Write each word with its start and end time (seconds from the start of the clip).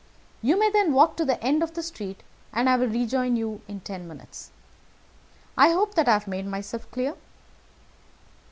You 0.41 0.57
may 0.57 0.71
then 0.71 0.93
walk 0.95 1.15
to 1.17 1.25
the 1.25 1.39
end 1.43 1.61
of 1.61 1.75
the 1.75 1.83
street, 1.83 2.23
and 2.51 2.67
I 2.67 2.75
will 2.75 2.87
rejoin 2.87 3.35
you 3.35 3.61
in 3.67 3.81
ten 3.81 4.07
minutes. 4.07 4.49
I 5.55 5.69
hope 5.69 5.93
that 5.93 6.07
I 6.09 6.13
have 6.13 6.27
made 6.27 6.47
myself 6.47 6.89
clear?" 6.89 7.13